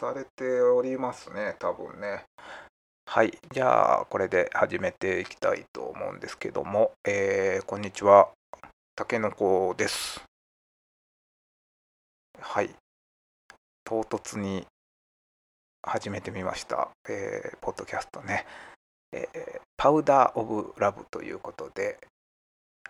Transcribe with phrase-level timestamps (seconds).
[0.00, 2.24] されておりますね、多分ね。
[3.04, 8.30] はい、じゃあこれで始めていきたいと思うんですけども、えー、こんにちは、
[8.96, 10.22] たけのこです。
[12.40, 12.70] はい、
[13.84, 14.66] 唐突に
[15.82, 18.46] 始めてみました、えー、ポッドキャストね、
[19.12, 21.98] えー、パウダー・オブ・ラブということで、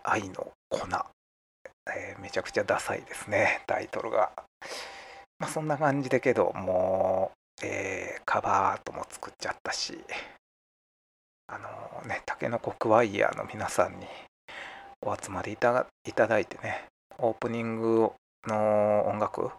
[0.01, 0.87] 愛の粉。
[1.87, 4.31] えー、めちゃくちゃダサいですねタイトルが。
[5.41, 7.31] まあそんな感じだけども
[7.63, 9.97] う、えー、カバーアートも作っちゃったし
[11.47, 14.05] あのねたけのこクワイヤーの皆さんに
[15.01, 16.85] お集まりいただいてね
[17.17, 18.11] オープニング
[18.45, 19.49] の音楽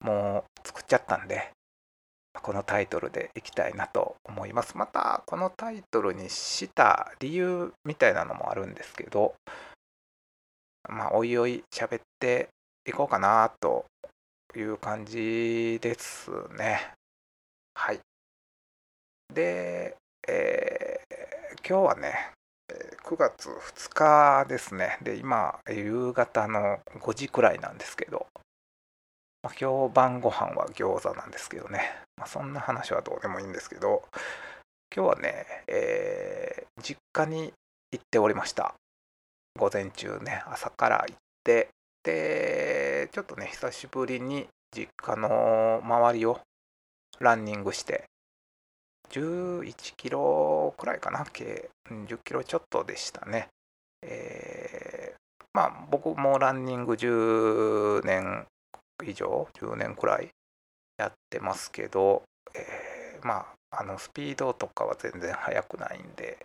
[0.00, 1.50] も作っちゃったんで
[2.40, 4.76] このタイトルでいきたいなと思います。
[4.76, 9.34] またこのタイトルにした理由みたいなのもあるんですけど
[10.88, 12.48] まあ、おいおい喋って
[12.86, 13.84] いこうかなと
[14.58, 16.92] いう感じですね。
[17.74, 18.00] はい。
[19.32, 19.96] で、
[20.28, 22.32] えー、今日はね、
[23.04, 24.98] 9月2日ですね。
[25.02, 28.26] で、今、夕方の5時くらいなんですけど、
[29.42, 32.02] まあ、今日晩ご飯は餃子なんですけどね。
[32.16, 34.02] まあ、そんな話はどうでもいいんですけど、
[34.94, 37.52] 今日はね、えー、実家に
[37.92, 38.74] 行っておりました。
[39.56, 41.68] 午前中ね朝から行って
[42.04, 42.75] で
[43.08, 46.40] ちょっとね久しぶりに実家の周りを
[47.20, 48.04] ランニングして
[49.10, 53.48] 11キロくらいかな計10キロちょっとでしたね。
[54.02, 58.46] えー、まあ僕もランニング10年
[59.04, 60.28] 以上10年くらい
[60.98, 62.22] やってますけど、
[62.54, 66.38] えー、まああのスピードとかは全然速くないんで、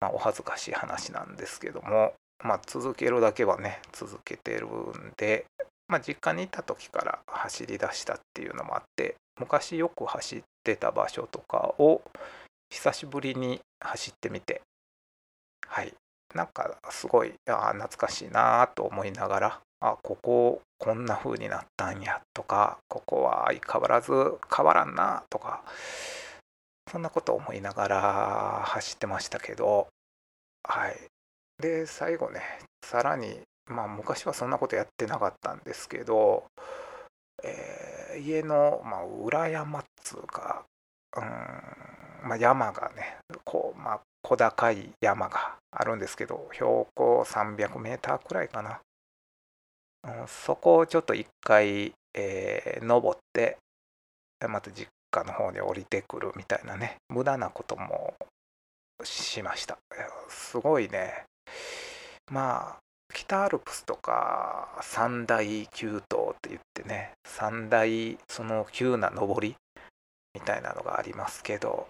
[0.00, 2.14] まあ、お恥ずかしい話なんですけども
[2.44, 5.46] まあ、続けるだけはね続けてるんで、
[5.92, 12.00] まあ、実家にいた時から走り出したっていうのもあって昔よく走ってた場所とかを
[12.70, 14.62] 久しぶりに走ってみて
[15.68, 15.92] はい。
[16.34, 24.12] なんかすごいあ懐かしいなと思いながらあこここんな風になったんやとかここは相変わらず
[24.54, 25.62] 変わらんなとか
[26.90, 29.88] そんなこと思いながら走ってましたけど
[30.64, 30.96] はい。
[31.60, 32.40] で最後ね
[32.82, 36.44] さらにまあ昔はそんなことやってなかったんですけど、
[37.42, 40.64] えー、家の、まあ、裏山っつうか、
[41.16, 48.80] うんまあ、山がねこう、まあ、小高い山があるんですけど標高300メーターくらいかな、
[50.04, 53.58] うん、そこをちょっと一回、えー、登って
[54.48, 58.14] また実家の方に降りてくるみたいなね無駄なことも
[59.04, 59.78] しました。
[60.28, 61.24] すごいね。
[62.30, 62.81] まあ
[63.12, 69.56] 北アルプスとか三大急登って言ってね三大その急な登り
[70.34, 71.86] みたいなのがありますけど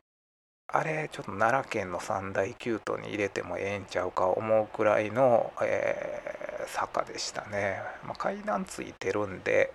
[0.75, 9.73] あれちょっと奈良県の三大急登に入れてもええんちゃうか思うくらいの、えー、坂でしたね、まあ、階段ついてるんで、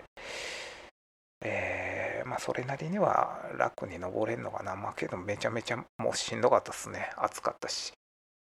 [1.42, 4.76] えー、まあそれなりには楽に登れんのかな。
[4.76, 7.12] まあけどめちゃめちゃもうしんどかったっすね。
[7.16, 7.94] 暑かったし。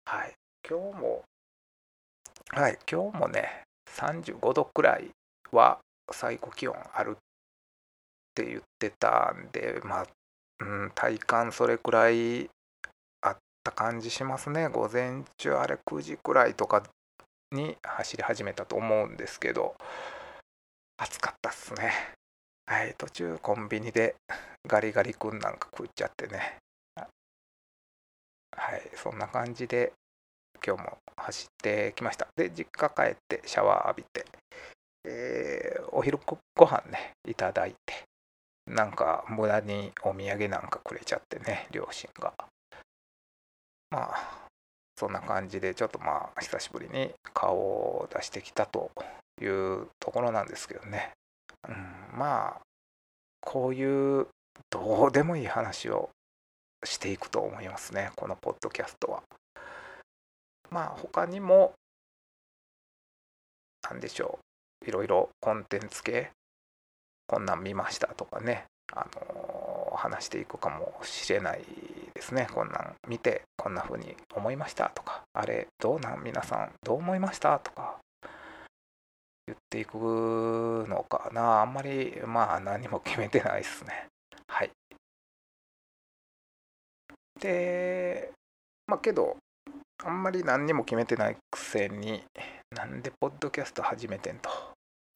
[0.07, 0.33] はい。
[0.69, 1.23] 今日も、
[2.53, 3.63] はい、今日もね、
[3.97, 5.11] 35度くらい
[5.53, 5.79] は
[6.11, 7.15] 最高気温あるっ
[8.35, 10.07] て言ってたんで、まあ、
[10.59, 12.51] うん、体感それくらい
[13.21, 14.67] あった感じしますね。
[14.67, 16.83] 午前中、あれ9時くらいとか
[17.53, 19.77] に走り始めたと思うんですけど、
[20.99, 21.93] 暑かったっすね。
[22.67, 24.17] はい、途中コンビニで
[24.67, 26.57] ガリガリ君なんか食っちゃってね。
[26.97, 29.93] はい、そんな感じで
[30.65, 32.29] 今日も走ってきました。
[32.37, 34.27] で、実家帰ってシャワー浴びて、
[35.05, 36.19] えー、お昼
[36.57, 38.05] ご飯ね、いただいて、
[38.67, 42.33] なんか無駄にお土産なんかくれちゃってね、両親が。
[43.91, 44.47] まあ、
[44.97, 48.91] そんな感じで、ちょっとまあ、久しぶりに顔を出してきたと
[49.43, 51.11] いうところなんですけどね。
[51.69, 52.61] うん、まあ、
[53.41, 54.27] こういう
[54.71, 56.11] どうでもいい話を
[56.85, 59.23] していくと思いますね、このポッドキャストは。
[60.71, 61.73] まあ他にも
[63.89, 64.39] 何でしょ
[64.83, 64.89] う。
[64.89, 66.31] いろいろコンテンツ系
[67.27, 68.65] こんなん見ましたとかね。
[68.93, 71.63] あの話していくかもしれない
[72.15, 72.49] ですね。
[72.53, 75.23] こんなん見てこんな風に思いましたとか。
[75.33, 77.99] あれどうなん皆さんどう思いましたとか。
[79.47, 81.61] 言っていくのかな。
[81.63, 84.07] あんまりまあ何も決めてないですね。
[84.49, 84.71] はい。
[87.41, 88.33] で
[88.87, 89.37] まあけど
[90.05, 92.23] あんまり何にも決めてないくせに
[92.75, 94.51] なんでポッドキャスト始めてんと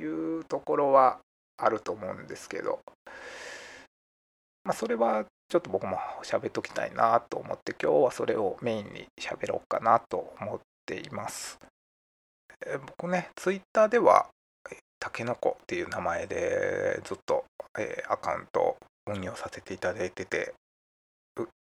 [0.02, 1.18] いうところは
[1.56, 2.80] あると思うんですけど、
[4.64, 11.58] まあ、それはちょっと僕も喋っときたいなと思って今日はそれをメインに喋ろうかなと思っています。
[12.66, 14.26] え僕ね、ツイッターでは
[15.04, 17.44] たけのこっていう名前でずっと、
[17.78, 18.76] えー、アカウント
[19.06, 20.54] 運用させていただいてて、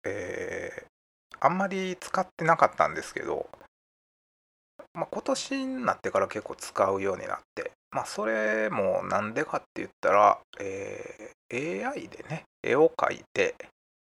[0.05, 0.94] えー、
[1.45, 3.51] あんまり使ってなかったんですけど、
[4.95, 13.57] まあ、今年になってから結構使うようになって、まあ、それもなんでかって言ったら、えー、AI でね、絵を描いて、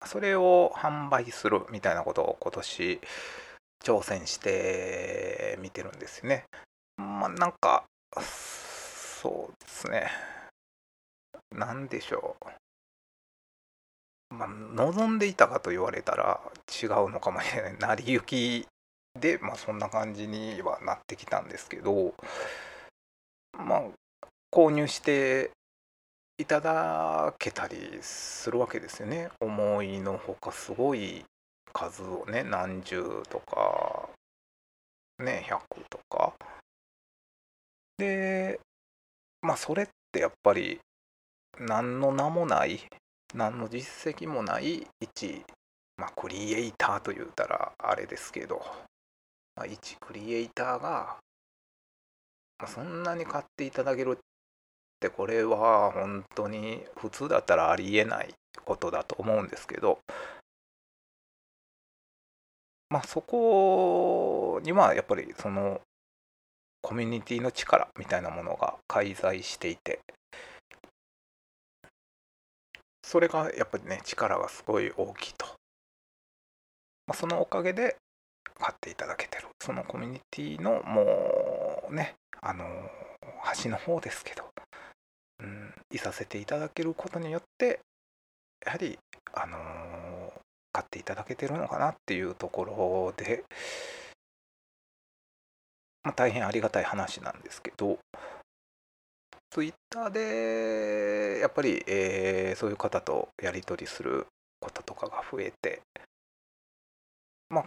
[0.05, 2.99] それを販売するみたいなことを今年
[3.83, 6.43] 挑戦してみてるんですよね。
[6.97, 7.85] まあ、なんか、
[8.21, 10.11] そうですね。
[11.51, 12.62] なんでしょう。
[14.33, 16.41] まあ、望んでいたかと言われたら
[16.81, 17.77] 違うのかもしれない。
[17.77, 18.67] 成り行き
[19.19, 22.13] で、まあ、そんな感じにはなってきたんですけど、
[23.57, 23.83] まあ、
[24.51, 25.51] 購入して
[26.37, 29.29] いただけたりするわけですよね。
[29.39, 31.23] 思いのほかすごい
[31.71, 34.09] 数をね、何十とか、
[35.19, 35.59] ね、100
[35.89, 36.33] とか。
[37.97, 38.59] で、
[39.41, 40.79] まあ、それってやっぱり、
[41.59, 42.79] 何の名もない、
[43.33, 45.43] 何の実績もない一、
[45.97, 48.61] まあ、クリエイターと言うたらあれですけど、
[49.55, 51.17] まあ、一クリエイターが、
[52.59, 54.17] まあ、そんなに買っていただけるっ
[54.99, 58.33] てこれは本当に普通だったらありえない
[58.65, 59.97] ことだと思うんですけど
[62.89, 65.81] まあそこにはやっぱりその
[66.83, 69.99] コミュニティの力みたいなものが介在していて
[73.03, 75.45] それがやっぱりね力がすごい大きいと、
[77.07, 77.97] まあ、そのおかげで
[78.59, 79.47] 買っていただけてる。
[79.61, 82.65] そのコミュニティのもうねあの
[83.41, 84.43] 端の方ですけど、
[85.39, 87.79] うん、いさせていただけることによって
[88.65, 88.97] やはり
[89.33, 90.33] あの
[90.73, 93.43] 買っていただけてるのかなっていうところで、
[96.03, 97.99] まあ、大変ありがたい話なんですけど
[99.53, 104.25] ツイッターでやっぱり、えー、そういう方とやり取りする
[104.59, 105.81] こととかが増えて
[107.49, 107.65] まあ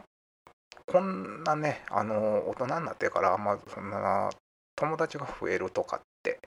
[0.86, 4.30] こんなね、あの、大人になってからあん、ま、そんな、
[4.76, 6.38] 友達が増えるとかって、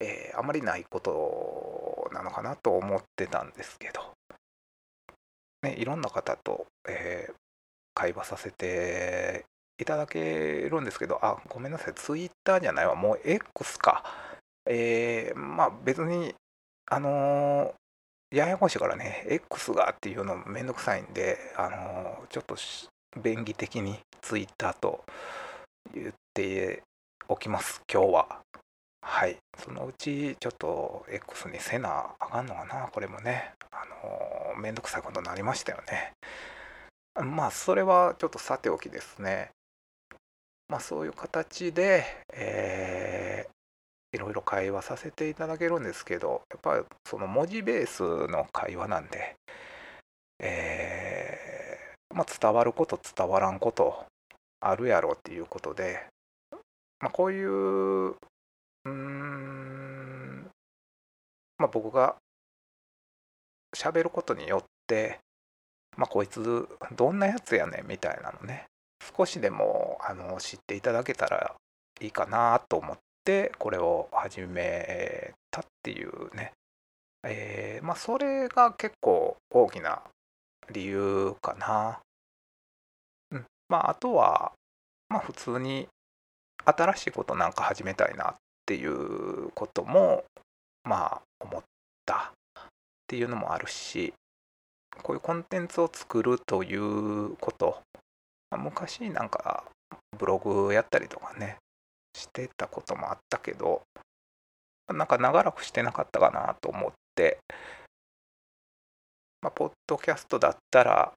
[0.00, 4.12] えー、あまりないことなのかなと思ってたんですけど、
[5.62, 7.34] ね、いろんな方と、えー、
[7.94, 9.46] 会話させて
[9.80, 14.29] いただけるんですけど、あ、ごめんなさい、ツイッターじゃないわ、もう X か。
[14.72, 16.32] えー、まあ別に、
[16.86, 22.56] あのー、ややこしいからね、X がっていうのめんどくさいんで、あのー、ちょっと
[23.20, 25.04] 便宜的にツイッターと
[25.92, 26.84] 言って
[27.28, 28.40] おきます今日は。
[29.02, 29.38] はい。
[29.58, 33.54] そのうちちょっと X にせなあかんのかなこれもね。
[33.72, 33.84] あ
[34.54, 36.12] のめんどくさいことになりましたよね。
[37.24, 39.50] まあそれはちょっとさておきですね。
[40.68, 43.48] まあそういう形でえ、
[44.12, 49.36] いろいろ会話させていただけるんですけどやっぱりその文字ベースの会話なんで
[50.42, 54.04] えーまあ、伝わること伝わらんこと
[54.60, 56.06] あるやろっていうことで、
[57.00, 58.16] まあ、こういう
[58.84, 60.46] うん
[61.58, 62.16] まあ僕が
[63.76, 65.20] 喋ることによって
[65.96, 68.66] まあこいつどんなやつやねんみたいなのね
[69.16, 71.54] 少しでもあの知っていただけたら
[72.00, 76.52] いいかなと思ってこれを始めたっていうね
[77.22, 80.02] えー、まあそれが結構大きな
[80.72, 82.00] 理由かな。
[83.32, 83.44] うん。
[83.68, 84.52] まあ、あとは、
[85.08, 85.88] まあ、普通に
[86.64, 88.34] 新しいことなんか始めたいなっ
[88.66, 90.24] ていうことも、
[90.84, 91.62] まあ、思っ
[92.06, 92.62] たっ
[93.06, 94.14] ていうのもあるし、
[95.02, 97.80] こういうコンテンツを作るということ、
[98.50, 99.64] まあ、昔なんか
[100.18, 101.56] ブログやったりとかね、
[102.14, 103.82] してたこともあったけど、
[104.88, 107.38] なんか長らくしてなかったかなと思って、
[109.42, 111.12] まあ、ポッドキャストだったら、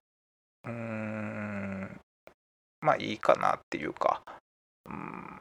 [0.64, 2.00] うーん、
[2.80, 4.22] まあいいかなっていうか、
[4.88, 5.40] うん、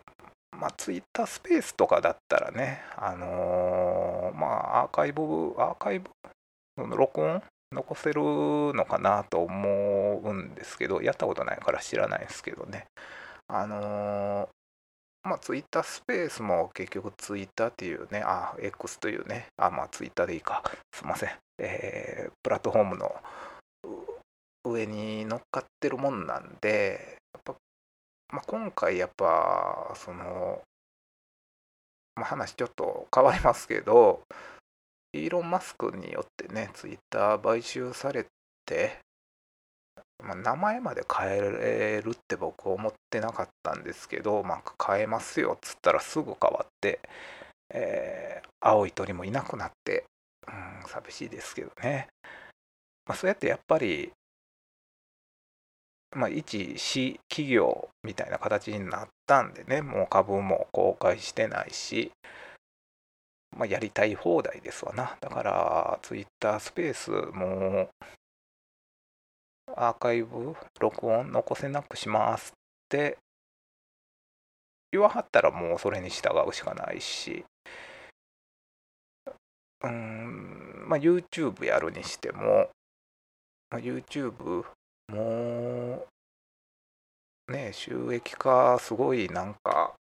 [0.60, 5.22] まあツイッタースペースとかだったらね、あのー、まあアーカイブ、
[5.58, 6.10] アーカイブ、
[6.78, 7.42] 録音
[7.72, 8.22] 残せる
[8.74, 12.86] のかなと思うんですけど、やったことないから知らないですけどね。
[13.48, 14.50] あのー、
[15.24, 20.64] まあ、ツイッタースペースも結局ツイッターっていうね、あ、X というね、あ、まあツイッターでいいか、
[20.94, 21.30] すいません。
[21.60, 23.16] えー、プラットフォームの
[24.66, 27.56] 上に乗っかってるもんなんで、やっぱ
[28.34, 30.64] まあ、今回やっぱその、
[32.16, 34.22] まあ、話ちょっと変わりますけど
[35.14, 38.26] イーロン・マスクによってねツイッター買収され
[38.66, 38.98] て、
[40.24, 47.00] まあ、名前まで変えれるって僕思ってなかったんですけど、まあ、変えますよっつったらすぐ変わって、
[47.70, 50.06] えー、青い鳥もいなくなって、
[50.48, 52.08] うん、寂しいですけどね、
[53.06, 54.12] まあ、そうやってやっぱり
[56.16, 62.12] まあ、一市企業みたいな形になったんでね、もう株も公開してないし、
[63.58, 65.18] まあ、やりたい放題ですわな。
[65.22, 67.90] だから、ツイッタースペースも
[69.76, 72.54] アーカイブ、録音残せなくしますっ
[72.90, 73.18] て
[74.92, 77.44] 言わはったらもうそれに従うしかないし、
[79.84, 82.70] うーん、まあ YouTube やるにしても、
[83.72, 84.66] ま、YouTube
[85.10, 86.06] も
[87.48, 89.96] うね収益化すごいなんか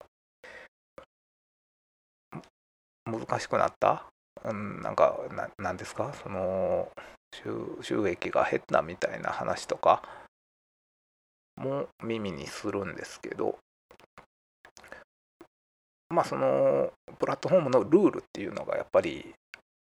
[3.05, 4.05] 難しくなった、
[4.43, 6.13] うん、なんかななんですか？
[6.13, 6.89] その
[7.81, 10.01] 収益が減ったみたいな話とか
[11.57, 13.57] も耳にするんですけど
[16.09, 19.33] まあそのプラットフォームのルールっていうのがやっぱり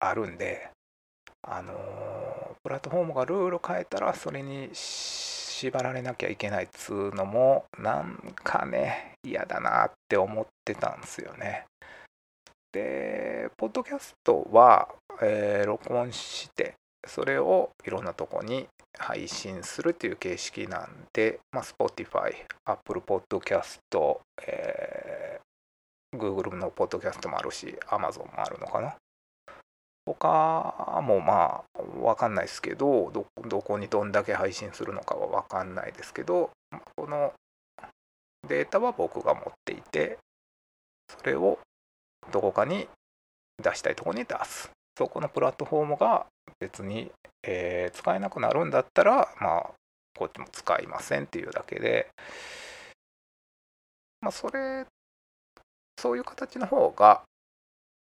[0.00, 0.70] あるんで
[1.46, 1.74] あの
[2.62, 11.66] プラットフォームがルール変えたらそれに縛られなきゃいけないっつうのもなんかね嫌だなって思ってたんですよね。
[12.72, 14.88] でポッドキャストは、
[15.22, 16.74] えー、録音して
[17.06, 18.66] それをいろんなとこに
[18.98, 22.34] 配信するっていう形式なんで、まあ、Spotify、
[22.64, 23.78] Apple Podcast、
[24.46, 28.94] えー、Google のポッドキャストもあるし Amazon もあるのかな。
[30.06, 36.50] 他もまあ分かんないですけどどどこにどんだけ配信するのかは分かんないですけど
[36.94, 37.32] この
[38.46, 40.18] データは僕が持っていて
[41.08, 41.58] それを
[42.30, 42.86] どこかに
[43.62, 44.70] 出したいとこに出す。
[44.96, 46.26] そこのプラットフォームが
[46.60, 47.10] 別に、
[47.42, 49.70] えー、使えなくなるんだったらまあ
[50.16, 52.08] こっちも使いませんっていうだけで
[54.20, 54.86] まあそれ
[55.98, 57.22] そういう形の方が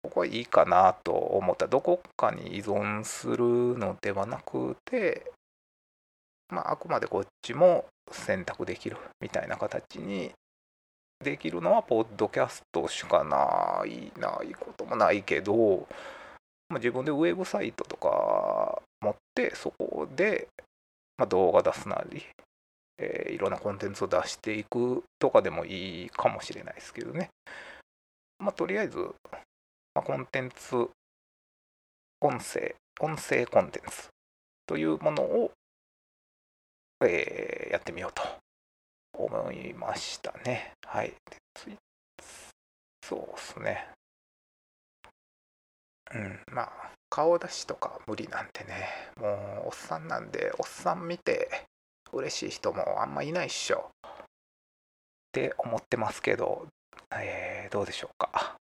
[0.02, 1.66] ここはいいかなと思った。
[1.66, 3.44] どこかに依存する
[3.78, 5.30] のではなくて、
[6.48, 10.30] まあ、あくまでこっちも選択できるみたいな形に
[11.24, 15.88] できるのはポッドキャストしかないないこともないけど、
[16.68, 20.48] まあ、自分でウェブサイトとか持ってそこで、
[21.16, 22.24] まあ、動画出すなり、
[22.98, 27.30] えー、いろんなコンテンツを出していくとかでもいいかもしれないですけどね。
[28.38, 29.14] まあ、とりあえず
[29.96, 30.90] まあ、コンテンツ、
[32.20, 34.08] 音声、音声コンテンツ
[34.66, 35.52] というものを、
[37.02, 38.22] えー、やってみようと
[39.14, 40.72] 思いましたね。
[40.86, 41.14] はい。
[43.02, 43.95] そうですね。
[46.14, 48.88] うん、まあ、顔出しとか無理なんてね、
[49.20, 51.66] もうおっさんなんで、おっさん見て
[52.12, 53.90] 嬉しい人もあんまいないっしょ。
[54.04, 54.08] っ
[55.32, 56.66] て思ってますけど、
[57.12, 58.56] えー、どうでしょうか。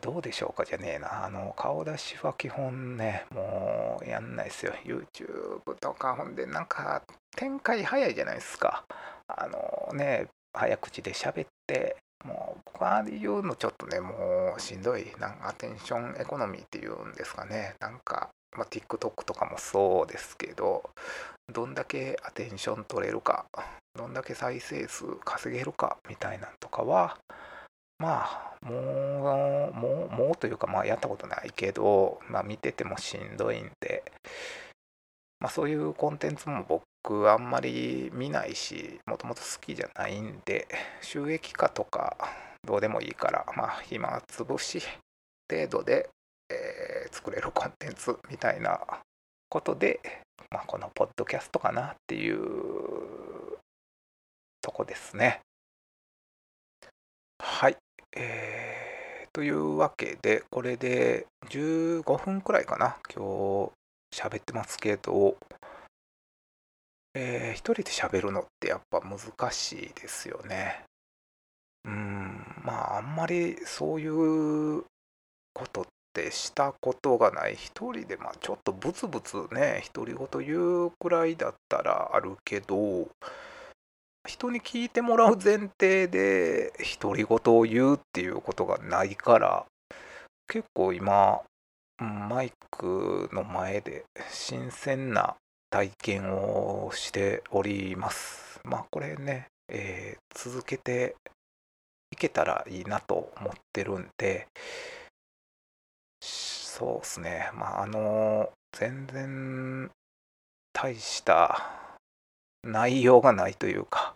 [0.00, 1.24] どうでしょうかじゃねえな。
[1.24, 4.72] あの、顔出しは基本ね、もうやんないですよ。
[4.84, 7.02] YouTube とか、ほんで、なんか、
[7.36, 8.84] 展開早いじゃないですか。
[9.28, 15.06] あのね、早口で喋って、もう、僕は言うのちょっとね、もうしんどい。
[15.18, 17.74] なんか、アテンションエコノミーっていうんですかね。
[17.80, 20.90] なんか、まあ、TikTok とかもそうですけど、
[21.52, 23.46] どんだけアテンション取れるか、
[23.94, 27.18] どんだけ再生数稼げるかみたいなんとかは、
[27.98, 34.02] まあ、もう、もう、もうというか、まあ、やったことないけど、まあ、見ててもしんどいんで、
[35.40, 36.82] まあ、そういうコンテンツも僕、
[37.28, 40.66] あんまり見ないし、もともと好きじゃないんで、
[41.00, 42.16] 収益化とか、
[42.64, 44.82] どうでもいいから、まあ、暇つぶし
[45.50, 46.10] 程度で、
[46.50, 48.80] えー、作れるコンテンツみたいな
[49.48, 50.00] ことで、
[50.50, 52.38] まあ、このポッドキャストかなっていう
[54.60, 55.40] とこですね。
[57.38, 57.76] はい。
[58.16, 63.70] えー、というわけで、これで15分くらいかな、今
[64.12, 65.36] 日喋ってますけど、
[67.18, 70.84] えー、一人で喋るのってやっぱ難しいですよね。
[71.86, 74.84] うん、まああんまりそういう
[75.54, 83.08] ことってしたことがない一人でまあちょっとブツブツね独り言言うくらいだったらあるけど
[84.28, 89.64] 人に聞いてもらう前提で独り言を言うっていうことがないから
[90.48, 91.40] 結構今
[91.98, 95.36] マイクの前で新鮮な
[95.70, 98.60] 体験をしております。
[98.64, 101.16] まあこれねえー、続けて
[102.12, 104.46] いけたらいいなと思ってるんで
[106.20, 109.90] そうですねまああの全然
[110.72, 111.72] 大した
[112.62, 114.14] 内容がないというか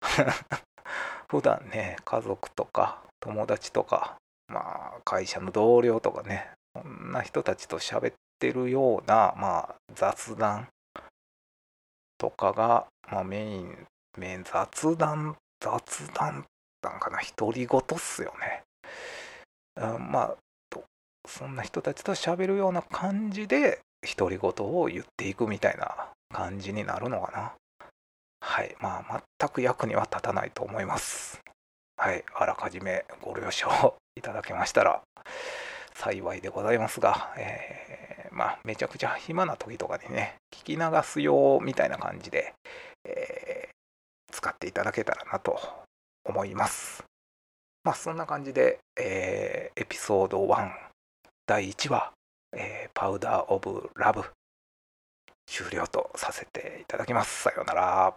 [1.28, 4.16] 普段ね家族とか友達とか
[4.48, 10.68] まあ会社の同僚とかねそんな人たちと喋ってるようなまあ雑談
[12.18, 13.86] とかが、まあ、メイン
[14.18, 16.44] メイン雑談雑談
[16.82, 18.62] なんかな独り言っすよね、
[19.76, 20.36] うん、まあ
[21.28, 23.80] そんな人たちと喋るような感じで
[24.16, 27.52] 独り言を言っていくみたいな感じになるのかな。
[28.42, 31.40] はいまあ全く役には立たないと思います。
[31.96, 33.68] はいあらかじめご了承
[34.16, 35.02] いただけましたら
[35.94, 42.54] 幸いでございますが、えー、まあめちゃくちゃ暇な時とかでね聞き流すよみたいな感じで、
[43.04, 45.60] えー、使っていただけたらなと
[46.24, 47.04] 思います
[47.84, 50.70] まあそんな感じで、えー、エピソード1
[51.46, 52.12] 第1話、
[52.56, 54.24] え、パウダー・オブ・ラブ
[55.46, 57.42] 終了とさせていただきます。
[57.42, 58.14] さようなら。